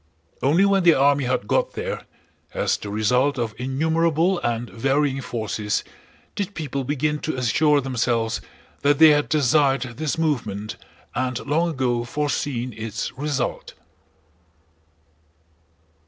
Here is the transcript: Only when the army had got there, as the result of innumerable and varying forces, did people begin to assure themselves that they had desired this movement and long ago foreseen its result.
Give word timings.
Only 0.41 0.65
when 0.65 0.81
the 0.81 0.95
army 0.95 1.25
had 1.25 1.47
got 1.47 1.73
there, 1.73 2.07
as 2.55 2.75
the 2.75 2.89
result 2.89 3.37
of 3.37 3.53
innumerable 3.59 4.39
and 4.39 4.67
varying 4.67 5.21
forces, 5.21 5.83
did 6.35 6.55
people 6.55 6.83
begin 6.83 7.19
to 7.19 7.35
assure 7.37 7.81
themselves 7.81 8.41
that 8.81 8.97
they 8.97 9.09
had 9.09 9.29
desired 9.29 9.83
this 9.97 10.17
movement 10.17 10.75
and 11.13 11.37
long 11.45 11.69
ago 11.69 12.03
foreseen 12.03 12.73
its 12.73 13.11
result. 13.15 13.75